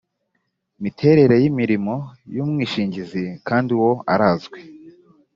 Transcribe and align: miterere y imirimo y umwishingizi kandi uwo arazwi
miterere 0.83 1.35
y 1.43 1.45
imirimo 1.51 1.95
y 2.35 2.39
umwishingizi 2.43 3.23
kandi 3.47 3.69
uwo 3.77 3.93
arazwi 4.13 4.59